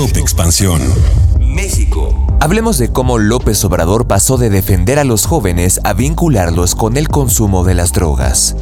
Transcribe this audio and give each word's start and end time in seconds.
Top 0.00 0.16
Expansión. 0.16 0.80
México. 1.38 2.26
Hablemos 2.40 2.78
de 2.78 2.90
cómo 2.90 3.18
López 3.18 3.62
Obrador 3.66 4.06
pasó 4.06 4.38
de 4.38 4.48
defender 4.48 4.98
a 4.98 5.04
los 5.04 5.26
jóvenes 5.26 5.78
a 5.84 5.92
vincularlos 5.92 6.74
con 6.74 6.96
el 6.96 7.08
consumo 7.08 7.64
de 7.64 7.74
las 7.74 7.92
drogas. 7.92 8.56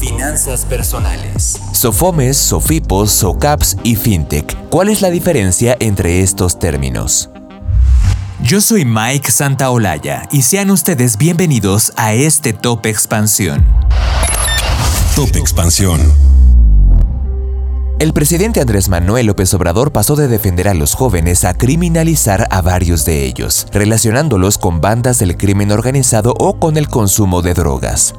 Finanzas 0.00 0.64
personales. 0.64 1.60
Sofomes, 1.70 2.36
Sofipos, 2.36 3.12
Socaps 3.12 3.76
y 3.84 3.94
FinTech. 3.94 4.68
¿Cuál 4.68 4.88
es 4.88 5.00
la 5.00 5.10
diferencia 5.10 5.76
entre 5.78 6.22
estos 6.22 6.58
términos? 6.58 7.30
Yo 8.42 8.60
soy 8.60 8.84
Mike 8.84 9.30
Santaolalla 9.30 10.28
y 10.32 10.42
sean 10.42 10.72
ustedes 10.72 11.18
bienvenidos 11.18 11.92
a 11.94 12.14
este 12.14 12.52
Top 12.52 12.84
Expansión. 12.86 13.64
Top 15.14 15.36
Expansión. 15.36 16.33
El 18.00 18.12
presidente 18.12 18.60
Andrés 18.60 18.88
Manuel 18.88 19.26
López 19.26 19.54
Obrador 19.54 19.92
pasó 19.92 20.16
de 20.16 20.26
defender 20.26 20.66
a 20.66 20.74
los 20.74 20.94
jóvenes 20.94 21.44
a 21.44 21.54
criminalizar 21.54 22.48
a 22.50 22.60
varios 22.60 23.04
de 23.04 23.24
ellos, 23.24 23.68
relacionándolos 23.70 24.58
con 24.58 24.80
bandas 24.80 25.20
del 25.20 25.36
crimen 25.36 25.70
organizado 25.70 26.34
o 26.36 26.58
con 26.58 26.76
el 26.76 26.88
consumo 26.88 27.40
de 27.40 27.54
drogas. 27.54 28.14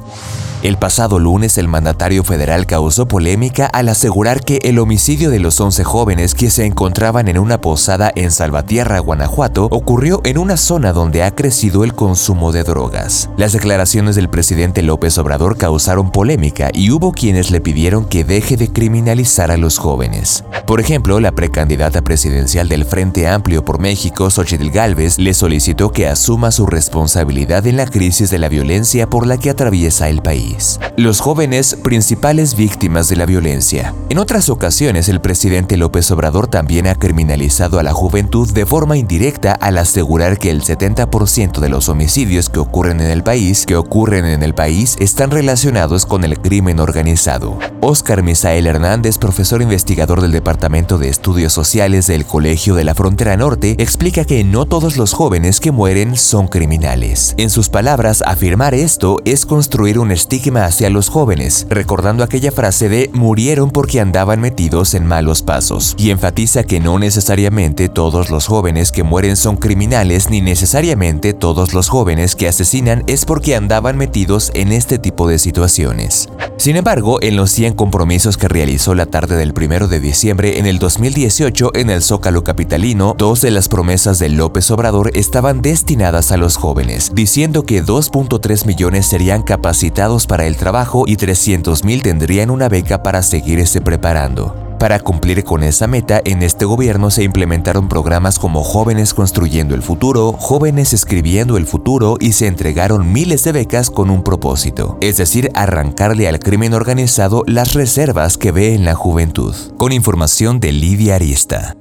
El 0.66 0.78
pasado 0.78 1.20
lunes 1.20 1.58
el 1.58 1.68
mandatario 1.68 2.24
federal 2.24 2.66
causó 2.66 3.06
polémica 3.06 3.66
al 3.66 3.88
asegurar 3.88 4.42
que 4.42 4.58
el 4.64 4.80
homicidio 4.80 5.30
de 5.30 5.38
los 5.38 5.60
11 5.60 5.84
jóvenes 5.84 6.34
que 6.34 6.50
se 6.50 6.66
encontraban 6.66 7.28
en 7.28 7.38
una 7.38 7.60
posada 7.60 8.10
en 8.16 8.32
Salvatierra, 8.32 8.98
Guanajuato, 8.98 9.68
ocurrió 9.70 10.20
en 10.24 10.38
una 10.38 10.56
zona 10.56 10.92
donde 10.92 11.22
ha 11.22 11.30
crecido 11.30 11.84
el 11.84 11.94
consumo 11.94 12.50
de 12.50 12.64
drogas. 12.64 13.30
Las 13.36 13.52
declaraciones 13.52 14.16
del 14.16 14.28
presidente 14.28 14.82
López 14.82 15.16
Obrador 15.18 15.56
causaron 15.56 16.10
polémica 16.10 16.70
y 16.74 16.90
hubo 16.90 17.12
quienes 17.12 17.52
le 17.52 17.60
pidieron 17.60 18.04
que 18.04 18.24
deje 18.24 18.56
de 18.56 18.72
criminalizar 18.72 19.52
a 19.52 19.56
los 19.56 19.78
jóvenes. 19.78 20.42
Por 20.66 20.80
ejemplo, 20.80 21.20
la 21.20 21.30
precandidata 21.30 22.02
presidencial 22.02 22.68
del 22.68 22.86
Frente 22.86 23.28
Amplio 23.28 23.64
por 23.64 23.78
México, 23.78 24.30
Xochitl 24.30 24.70
Gálvez, 24.70 25.20
le 25.20 25.32
solicitó 25.32 25.92
que 25.92 26.08
asuma 26.08 26.50
su 26.50 26.66
responsabilidad 26.66 27.68
en 27.68 27.76
la 27.76 27.86
crisis 27.86 28.30
de 28.30 28.40
la 28.40 28.48
violencia 28.48 29.08
por 29.08 29.28
la 29.28 29.38
que 29.38 29.50
atraviesa 29.50 30.08
el 30.08 30.22
país 30.22 30.55
los 30.96 31.20
jóvenes 31.20 31.76
principales 31.82 32.56
víctimas 32.56 33.08
de 33.08 33.16
la 33.16 33.26
violencia. 33.26 33.94
En 34.08 34.18
otras 34.18 34.48
ocasiones, 34.48 35.08
el 35.08 35.20
presidente 35.20 35.76
López 35.76 36.10
Obrador 36.10 36.48
también 36.48 36.86
ha 36.86 36.94
criminalizado 36.94 37.78
a 37.78 37.82
la 37.82 37.92
juventud 37.92 38.50
de 38.52 38.64
forma 38.64 38.96
indirecta 38.96 39.52
al 39.52 39.76
asegurar 39.76 40.38
que 40.38 40.50
el 40.50 40.62
70% 40.62 41.60
de 41.60 41.68
los 41.68 41.90
homicidios 41.90 42.48
que 42.48 42.60
ocurren 42.60 43.00
en 43.00 43.10
el 43.10 43.22
país, 43.22 43.66
que 43.66 43.76
ocurren 43.76 44.24
en 44.24 44.42
el 44.42 44.54
país, 44.54 44.96
están 44.98 45.30
relacionados 45.30 46.06
con 46.06 46.24
el 46.24 46.38
crimen 46.38 46.80
organizado. 46.80 47.58
Oscar 47.82 48.22
Misael 48.22 48.66
Hernández, 48.66 49.18
profesor 49.18 49.60
investigador 49.60 50.22
del 50.22 50.32
Departamento 50.32 50.96
de 50.96 51.10
Estudios 51.10 51.52
Sociales 51.52 52.06
del 52.06 52.24
Colegio 52.24 52.74
de 52.74 52.84
la 52.84 52.94
Frontera 52.94 53.36
Norte, 53.36 53.76
explica 53.78 54.24
que 54.24 54.42
no 54.42 54.64
todos 54.64 54.96
los 54.96 55.12
jóvenes 55.12 55.60
que 55.60 55.72
mueren 55.72 56.16
son 56.16 56.48
criminales. 56.48 57.34
En 57.36 57.50
sus 57.50 57.68
palabras, 57.68 58.22
afirmar 58.26 58.74
esto 58.74 59.18
es 59.26 59.44
construir 59.44 59.98
un 59.98 60.12
estigma 60.12 60.45
hacia 60.54 60.90
los 60.90 61.08
jóvenes, 61.08 61.66
recordando 61.68 62.22
aquella 62.22 62.52
frase 62.52 62.88
de 62.88 63.10
murieron 63.12 63.70
porque 63.70 64.00
andaban 64.00 64.40
metidos 64.40 64.94
en 64.94 65.04
malos 65.04 65.42
pasos, 65.42 65.96
y 65.98 66.10
enfatiza 66.10 66.62
que 66.62 66.78
no 66.78 66.98
necesariamente 66.98 67.88
todos 67.88 68.30
los 68.30 68.46
jóvenes 68.46 68.92
que 68.92 69.02
mueren 69.02 69.36
son 69.36 69.56
criminales 69.56 70.30
ni 70.30 70.40
necesariamente 70.40 71.34
todos 71.34 71.74
los 71.74 71.88
jóvenes 71.88 72.36
que 72.36 72.46
asesinan 72.46 73.02
es 73.06 73.24
porque 73.24 73.56
andaban 73.56 73.96
metidos 73.96 74.52
en 74.54 74.70
este 74.70 74.98
tipo 74.98 75.26
de 75.26 75.38
situaciones. 75.38 76.28
Sin 76.58 76.76
embargo, 76.76 77.18
en 77.22 77.36
los 77.36 77.50
100 77.50 77.74
compromisos 77.74 78.36
que 78.36 78.48
realizó 78.48 78.94
la 78.94 79.06
tarde 79.06 79.36
del 79.36 79.52
1 79.52 79.88
de 79.88 80.00
diciembre 80.00 80.58
en 80.58 80.66
el 80.66 80.78
2018 80.78 81.72
en 81.74 81.90
el 81.90 82.02
Zócalo 82.02 82.44
Capitalino, 82.44 83.14
dos 83.18 83.40
de 83.40 83.50
las 83.50 83.68
promesas 83.68 84.18
de 84.18 84.28
López 84.28 84.70
Obrador 84.70 85.10
estaban 85.14 85.60
destinadas 85.60 86.32
a 86.32 86.36
los 86.36 86.56
jóvenes, 86.56 87.12
diciendo 87.14 87.64
que 87.64 87.82
2.3 87.82 88.66
millones 88.66 89.06
serían 89.06 89.42
capacitados 89.42 90.25
para 90.26 90.46
el 90.46 90.56
trabajo 90.56 91.04
y 91.06 91.16
300.000 91.16 92.02
tendrían 92.02 92.50
una 92.50 92.68
beca 92.68 93.02
para 93.02 93.22
seguirse 93.22 93.80
preparando. 93.80 94.66
Para 94.78 95.00
cumplir 95.00 95.42
con 95.42 95.62
esa 95.62 95.86
meta, 95.86 96.20
en 96.24 96.42
este 96.42 96.66
gobierno 96.66 97.10
se 97.10 97.22
implementaron 97.22 97.88
programas 97.88 98.38
como 98.38 98.62
Jóvenes 98.62 99.14
Construyendo 99.14 99.74
el 99.74 99.82
Futuro, 99.82 100.32
Jóvenes 100.32 100.92
Escribiendo 100.92 101.56
el 101.56 101.66
Futuro 101.66 102.16
y 102.20 102.32
se 102.32 102.46
entregaron 102.46 103.10
miles 103.10 103.42
de 103.44 103.52
becas 103.52 103.90
con 103.90 104.10
un 104.10 104.22
propósito, 104.22 104.98
es 105.00 105.16
decir, 105.16 105.50
arrancarle 105.54 106.28
al 106.28 106.40
crimen 106.40 106.74
organizado 106.74 107.42
las 107.46 107.72
reservas 107.72 108.36
que 108.36 108.52
ve 108.52 108.74
en 108.74 108.84
la 108.84 108.94
juventud. 108.94 109.54
Con 109.78 109.92
información 109.92 110.60
de 110.60 110.72
Lidia 110.72 111.14
Arista. 111.14 111.74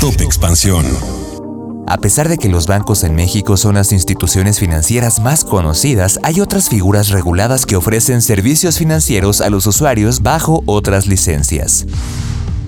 Top 0.00 0.20
Expansión. 0.20 0.86
A 1.86 1.98
pesar 1.98 2.28
de 2.28 2.38
que 2.38 2.48
los 2.48 2.66
bancos 2.66 3.04
en 3.04 3.14
México 3.14 3.56
son 3.56 3.74
las 3.74 3.92
instituciones 3.92 4.58
financieras 4.58 5.20
más 5.20 5.44
conocidas, 5.44 6.20
hay 6.22 6.40
otras 6.40 6.68
figuras 6.68 7.08
reguladas 7.08 7.66
que 7.66 7.76
ofrecen 7.76 8.22
servicios 8.22 8.78
financieros 8.78 9.40
a 9.40 9.50
los 9.50 9.66
usuarios 9.66 10.22
bajo 10.22 10.62
otras 10.66 11.06
licencias. 11.06 11.86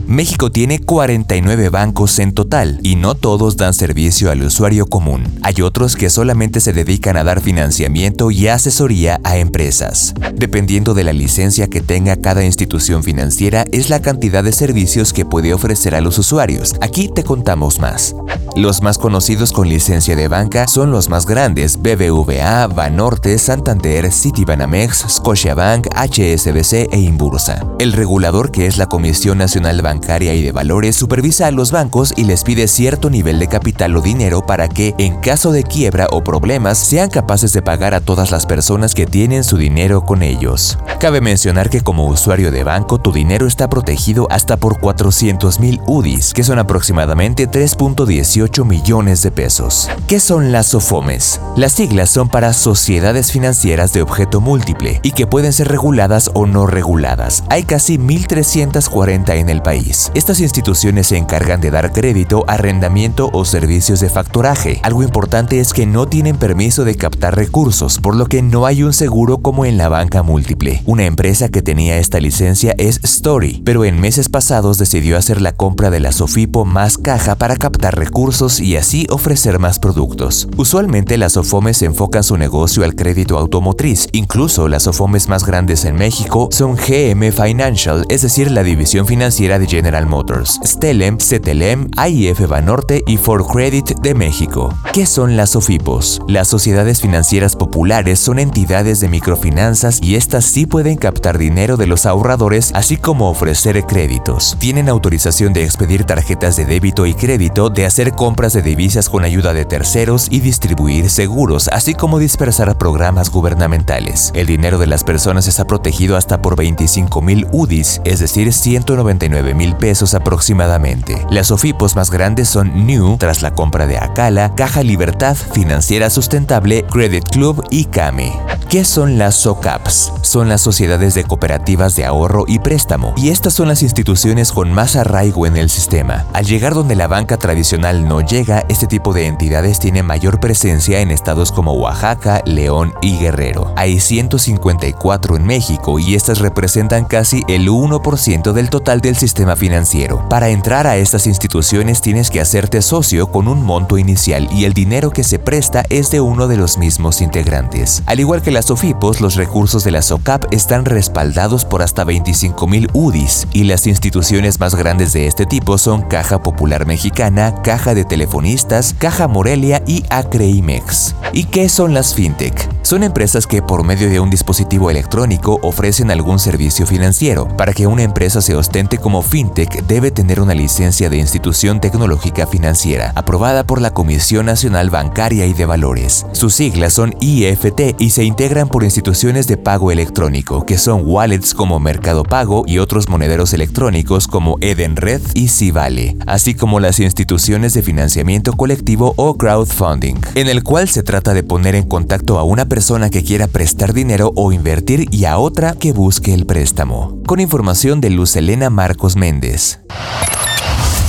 México 0.06 0.50
tiene 0.50 0.80
49 0.80 1.68
bancos 1.68 2.18
en 2.18 2.32
total 2.32 2.80
y 2.82 2.96
no 2.96 3.14
todos 3.14 3.56
dan 3.56 3.72
servicio 3.72 4.30
al 4.30 4.42
usuario 4.42 4.86
común. 4.86 5.38
Hay 5.42 5.62
otros 5.62 5.94
que 5.96 6.10
solamente 6.10 6.60
se 6.60 6.72
dedican 6.72 7.16
a 7.16 7.24
dar 7.24 7.40
financiamiento 7.40 8.30
y 8.30 8.48
asesoría 8.48 9.20
a 9.22 9.36
empresas. 9.36 10.12
Dependiendo 10.34 10.92
de 10.94 11.04
la 11.04 11.12
licencia 11.12 11.68
que 11.68 11.80
tenga 11.80 12.16
cada 12.16 12.44
institución 12.44 13.02
financiera 13.04 13.64
es 13.70 13.90
la 13.90 14.02
cantidad 14.02 14.42
de 14.42 14.52
servicios 14.52 15.12
que 15.12 15.24
puede 15.24 15.54
ofrecer 15.54 15.94
a 15.94 16.00
los 16.00 16.18
usuarios. 16.18 16.74
Aquí 16.80 17.08
te 17.08 17.22
contamos 17.22 17.78
más. 17.78 18.14
Los 18.56 18.82
más 18.82 18.98
conocidos 18.98 19.52
con 19.52 19.68
licencia 19.68 20.14
de 20.14 20.28
banca 20.28 20.66
son 20.68 20.90
los 20.90 21.08
más 21.08 21.24
grandes, 21.26 21.80
BBVA, 21.80 22.66
Banorte, 22.66 23.38
Santander, 23.38 24.12
Citibanamex, 24.12 25.06
Scotiabank, 25.08 25.86
HSBC 25.94 26.92
e 26.92 26.98
Inbursa. 26.98 27.64
El 27.78 27.92
regulador 27.94 28.50
que 28.50 28.66
es 28.66 28.76
la 28.76 28.86
Comisión 28.86 29.38
Nacional 29.38 29.80
Bancaria 29.80 29.91
bancaria 29.92 30.32
y 30.32 30.42
de 30.42 30.52
valores 30.52 30.96
supervisa 30.96 31.48
a 31.48 31.50
los 31.50 31.70
bancos 31.70 32.14
y 32.16 32.24
les 32.24 32.44
pide 32.44 32.66
cierto 32.66 33.10
nivel 33.10 33.38
de 33.38 33.46
capital 33.46 33.94
o 33.94 34.00
dinero 34.00 34.46
para 34.46 34.66
que, 34.66 34.94
en 34.96 35.16
caso 35.16 35.52
de 35.52 35.64
quiebra 35.64 36.06
o 36.10 36.24
problemas, 36.24 36.78
sean 36.78 37.10
capaces 37.10 37.52
de 37.52 37.60
pagar 37.60 37.92
a 37.92 38.00
todas 38.00 38.30
las 38.30 38.46
personas 38.46 38.94
que 38.94 39.04
tienen 39.04 39.44
su 39.44 39.58
dinero 39.58 40.06
con 40.06 40.22
ellos. 40.22 40.78
Cabe 40.98 41.20
mencionar 41.20 41.68
que 41.68 41.82
como 41.82 42.06
usuario 42.06 42.50
de 42.50 42.64
banco, 42.64 42.98
tu 42.98 43.12
dinero 43.12 43.46
está 43.46 43.68
protegido 43.68 44.26
hasta 44.30 44.56
por 44.56 44.80
400 44.80 45.60
mil 45.60 45.78
UDIs, 45.86 46.32
que 46.32 46.42
son 46.42 46.58
aproximadamente 46.58 47.46
3.18 47.46 48.64
millones 48.64 49.20
de 49.20 49.30
pesos. 49.30 49.90
¿Qué 50.06 50.20
son 50.20 50.52
las 50.52 50.68
SOFOMES? 50.68 51.38
Las 51.56 51.72
siglas 51.72 52.08
son 52.08 52.30
para 52.30 52.54
sociedades 52.54 53.30
financieras 53.30 53.92
de 53.92 54.00
objeto 54.00 54.40
múltiple 54.40 55.00
y 55.02 55.12
que 55.12 55.26
pueden 55.26 55.52
ser 55.52 55.68
reguladas 55.68 56.30
o 56.32 56.46
no 56.46 56.66
reguladas. 56.66 57.44
Hay 57.50 57.64
casi 57.64 57.98
1.340 57.98 59.36
en 59.36 59.50
el 59.50 59.60
país 59.60 59.81
estas 60.14 60.40
instituciones 60.40 61.08
se 61.08 61.16
encargan 61.16 61.60
de 61.60 61.70
dar 61.70 61.92
crédito, 61.92 62.44
arrendamiento 62.46 63.30
o 63.32 63.44
servicios 63.44 64.00
de 64.00 64.08
factoraje. 64.08 64.80
Algo 64.82 65.02
importante 65.02 65.60
es 65.60 65.72
que 65.72 65.86
no 65.86 66.06
tienen 66.06 66.36
permiso 66.36 66.84
de 66.84 66.94
captar 66.94 67.36
recursos, 67.36 67.98
por 67.98 68.16
lo 68.16 68.26
que 68.26 68.42
no 68.42 68.66
hay 68.66 68.82
un 68.82 68.92
seguro 68.92 69.38
como 69.38 69.64
en 69.64 69.76
la 69.76 69.88
banca 69.88 70.22
múltiple. 70.22 70.82
Una 70.86 71.04
empresa 71.04 71.48
que 71.48 71.62
tenía 71.62 71.98
esta 71.98 72.20
licencia 72.20 72.74
es 72.78 73.00
Story, 73.02 73.62
pero 73.64 73.84
en 73.84 74.00
meses 74.00 74.28
pasados 74.28 74.78
decidió 74.78 75.16
hacer 75.16 75.40
la 75.40 75.52
compra 75.52 75.90
de 75.90 76.00
la 76.00 76.12
Sofipo 76.12 76.64
más 76.64 76.98
caja 76.98 77.34
para 77.34 77.56
captar 77.56 77.98
recursos 77.98 78.60
y 78.60 78.76
así 78.76 79.06
ofrecer 79.10 79.58
más 79.58 79.78
productos. 79.78 80.48
Usualmente 80.56 81.18
las 81.18 81.32
Sofomes 81.32 81.82
enfocan 81.82 82.22
su 82.22 82.36
negocio 82.36 82.84
al 82.84 82.94
crédito 82.94 83.38
automotriz, 83.38 84.08
incluso 84.12 84.68
las 84.68 84.84
Sofomes 84.84 85.28
más 85.28 85.44
grandes 85.44 85.84
en 85.84 85.96
México 85.96 86.48
son 86.50 86.76
GM 86.76 87.32
Financial, 87.32 88.04
es 88.08 88.22
decir, 88.22 88.50
la 88.50 88.62
división 88.62 89.06
financiera 89.06 89.58
de 89.58 89.71
General 89.72 90.04
Motors, 90.04 90.60
Stelem, 90.62 91.16
CTLM, 91.16 91.88
AIF 91.96 92.46
Banorte 92.46 93.02
y 93.06 93.16
For 93.16 93.46
Credit 93.46 93.98
de 94.02 94.14
México. 94.14 94.74
¿Qué 94.92 95.06
son 95.06 95.34
las 95.34 95.48
SOFIPOS? 95.50 96.20
Las 96.28 96.48
sociedades 96.48 97.00
financieras 97.00 97.56
populares 97.56 98.18
son 98.18 98.38
entidades 98.38 99.00
de 99.00 99.08
microfinanzas 99.08 99.98
y 100.02 100.16
estas 100.16 100.44
sí 100.44 100.66
pueden 100.66 100.98
captar 100.98 101.38
dinero 101.38 101.78
de 101.78 101.86
los 101.86 102.04
ahorradores 102.04 102.70
así 102.74 102.98
como 102.98 103.30
ofrecer 103.30 103.82
créditos. 103.86 104.56
Tienen 104.58 104.90
autorización 104.90 105.54
de 105.54 105.64
expedir 105.64 106.04
tarjetas 106.04 106.56
de 106.56 106.66
débito 106.66 107.06
y 107.06 107.14
crédito, 107.14 107.70
de 107.70 107.86
hacer 107.86 108.12
compras 108.12 108.52
de 108.52 108.60
divisas 108.60 109.08
con 109.08 109.24
ayuda 109.24 109.54
de 109.54 109.64
terceros 109.64 110.26
y 110.30 110.40
distribuir 110.40 111.08
seguros, 111.08 111.68
así 111.72 111.94
como 111.94 112.18
dispersar 112.18 112.76
programas 112.76 113.30
gubernamentales. 113.30 114.32
El 114.34 114.48
dinero 114.48 114.76
de 114.76 114.86
las 114.86 115.02
personas 115.02 115.46
está 115.46 115.64
protegido 115.66 116.18
hasta 116.18 116.42
por 116.42 116.56
25 116.56 117.22
mil 117.22 117.46
UDIs, 117.52 118.02
es 118.04 118.20
decir, 118.20 118.52
199 118.52 119.54
mil 119.54 119.61
pesos 119.70 120.14
aproximadamente. 120.14 121.24
Las 121.30 121.50
OFIPOS 121.50 121.96
más 121.96 122.10
grandes 122.10 122.48
son 122.48 122.86
New, 122.86 123.16
tras 123.18 123.42
la 123.42 123.54
compra 123.54 123.86
de 123.86 123.98
Acala, 123.98 124.54
Caja 124.56 124.82
Libertad, 124.82 125.36
Financiera 125.36 126.10
Sustentable, 126.10 126.84
Credit 126.90 127.24
Club 127.28 127.64
y 127.70 127.84
Cami. 127.84 128.32
¿Qué 128.72 128.86
son 128.86 129.18
las 129.18 129.34
SOCAPs? 129.34 130.14
Son 130.22 130.48
las 130.48 130.62
sociedades 130.62 131.12
de 131.12 131.24
cooperativas 131.24 131.94
de 131.94 132.06
ahorro 132.06 132.44
y 132.48 132.58
préstamo, 132.58 133.12
y 133.18 133.28
estas 133.28 133.52
son 133.52 133.68
las 133.68 133.82
instituciones 133.82 134.50
con 134.50 134.72
más 134.72 134.96
arraigo 134.96 135.46
en 135.46 135.58
el 135.58 135.68
sistema. 135.68 136.24
Al 136.32 136.46
llegar 136.46 136.72
donde 136.72 136.96
la 136.96 137.06
banca 137.06 137.36
tradicional 137.36 138.08
no 138.08 138.22
llega, 138.22 138.64
este 138.70 138.86
tipo 138.86 139.12
de 139.12 139.26
entidades 139.26 139.78
tiene 139.78 140.02
mayor 140.02 140.40
presencia 140.40 141.00
en 141.00 141.10
estados 141.10 141.52
como 141.52 141.74
Oaxaca, 141.74 142.40
León 142.46 142.94
y 143.02 143.18
Guerrero. 143.18 143.74
Hay 143.76 144.00
154 144.00 145.36
en 145.36 145.44
México 145.44 145.98
y 145.98 146.14
estas 146.14 146.38
representan 146.38 147.04
casi 147.04 147.42
el 147.48 147.68
1% 147.68 148.52
del 148.54 148.70
total 148.70 149.02
del 149.02 149.18
sistema 149.18 149.54
financiero. 149.54 150.26
Para 150.30 150.48
entrar 150.48 150.86
a 150.86 150.96
estas 150.96 151.26
instituciones 151.26 152.00
tienes 152.00 152.30
que 152.30 152.40
hacerte 152.40 152.80
socio 152.80 153.30
con 153.30 153.48
un 153.48 153.62
monto 153.62 153.98
inicial 153.98 154.48
y 154.50 154.64
el 154.64 154.72
dinero 154.72 155.10
que 155.10 155.24
se 155.24 155.38
presta 155.38 155.84
es 155.90 156.10
de 156.10 156.22
uno 156.22 156.48
de 156.48 156.56
los 156.56 156.78
mismos 156.78 157.20
integrantes. 157.20 158.02
Al 158.06 158.18
igual 158.18 158.40
que 158.40 158.50
las 158.50 158.61
SOFIPOS, 158.62 159.20
los 159.20 159.34
recursos 159.34 159.84
de 159.84 159.90
la 159.90 160.02
SOCAP 160.02 160.52
están 160.52 160.84
respaldados 160.84 161.64
por 161.64 161.82
hasta 161.82 162.04
25.000 162.04 162.90
UDIs 162.92 163.48
y 163.52 163.64
las 163.64 163.86
instituciones 163.86 164.60
más 164.60 164.74
grandes 164.74 165.12
de 165.12 165.26
este 165.26 165.46
tipo 165.46 165.78
son 165.78 166.02
Caja 166.02 166.42
Popular 166.42 166.86
Mexicana, 166.86 167.54
Caja 167.62 167.94
de 167.94 168.04
Telefonistas, 168.04 168.94
Caja 168.98 169.28
Morelia 169.28 169.82
y 169.86 170.04
Acreimex. 170.10 171.14
¿Y 171.32 171.44
qué 171.44 171.68
son 171.68 171.94
las 171.94 172.14
FinTech? 172.14 172.81
Son 172.92 173.04
empresas 173.04 173.46
que 173.46 173.62
por 173.62 173.86
medio 173.86 174.10
de 174.10 174.20
un 174.20 174.28
dispositivo 174.28 174.90
electrónico 174.90 175.58
ofrecen 175.62 176.10
algún 176.10 176.38
servicio 176.38 176.86
financiero. 176.86 177.48
Para 177.56 177.72
que 177.72 177.86
una 177.86 178.02
empresa 178.02 178.42
se 178.42 178.54
ostente 178.54 178.98
como 178.98 179.22
fintech 179.22 179.86
debe 179.86 180.10
tener 180.10 180.42
una 180.42 180.52
licencia 180.52 181.08
de 181.08 181.16
institución 181.16 181.80
tecnológica 181.80 182.46
financiera, 182.46 183.10
aprobada 183.14 183.64
por 183.64 183.80
la 183.80 183.94
Comisión 183.94 184.44
Nacional 184.44 184.90
Bancaria 184.90 185.46
y 185.46 185.54
de 185.54 185.64
Valores. 185.64 186.26
Sus 186.32 186.52
siglas 186.52 186.92
son 186.92 187.14
IFT 187.18 187.98
y 187.98 188.10
se 188.10 188.24
integran 188.24 188.68
por 188.68 188.84
instituciones 188.84 189.46
de 189.46 189.56
pago 189.56 189.90
electrónico, 189.90 190.66
que 190.66 190.76
son 190.76 191.00
wallets 191.02 191.54
como 191.54 191.80
Mercado 191.80 192.24
Pago 192.24 192.64
y 192.66 192.76
otros 192.76 193.08
monederos 193.08 193.54
electrónicos 193.54 194.28
como 194.28 194.58
Edenred 194.60 195.22
y 195.32 195.48
Civale, 195.48 196.18
así 196.26 196.52
como 196.52 196.78
las 196.78 197.00
instituciones 197.00 197.72
de 197.72 197.80
financiamiento 197.80 198.52
colectivo 198.52 199.14
o 199.16 199.38
crowdfunding, 199.38 200.16
en 200.34 200.48
el 200.50 200.62
cual 200.62 200.90
se 200.90 201.02
trata 201.02 201.32
de 201.32 201.42
poner 201.42 201.74
en 201.74 201.84
contacto 201.84 202.38
a 202.38 202.44
una 202.44 202.66
persona 202.82 203.10
que 203.10 203.22
quiera 203.22 203.46
prestar 203.46 203.92
dinero 203.92 204.32
o 204.34 204.50
invertir 204.50 205.06
y 205.12 205.26
a 205.26 205.38
otra 205.38 205.74
que 205.74 205.92
busque 205.92 206.34
el 206.34 206.46
préstamo. 206.46 207.22
Con 207.28 207.38
información 207.38 208.00
de 208.00 208.10
Luz 208.10 208.34
Elena 208.34 208.70
Marcos 208.70 209.14
Méndez. 209.14 209.78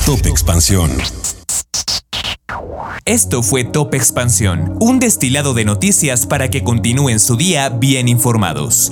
Top 0.06 0.24
Expansión. 0.28 0.92
Esto 3.06 3.42
fue 3.42 3.64
Top 3.64 3.96
Expansión, 3.96 4.78
un 4.80 5.00
destilado 5.00 5.56
de 5.56 5.66
noticias 5.66 6.28
para 6.28 6.52
que 6.52 6.64
continúen 6.64 7.20
su 7.20 7.38
día 7.38 7.70
bien 7.70 8.08
informados. 8.08 8.92